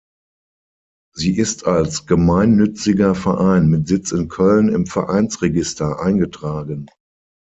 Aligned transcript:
Sie 1.13 1.37
ist 1.37 1.67
als 1.67 2.07
gemeinnütziger 2.07 3.13
Verein 3.13 3.67
mit 3.69 3.87
Sitz 3.87 4.11
in 4.11 4.29
Köln 4.29 4.67
im 4.67 4.87
Vereinsregister 4.87 5.99
eingetragen. 6.01 6.87